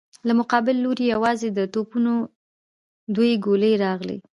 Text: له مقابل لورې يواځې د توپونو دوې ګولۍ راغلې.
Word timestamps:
له 0.27 0.33
مقابل 0.39 0.75
لورې 0.85 1.05
يواځې 1.13 1.47
د 1.53 1.59
توپونو 1.73 2.13
دوې 3.15 3.31
ګولۍ 3.45 3.73
راغلې. 3.85 4.17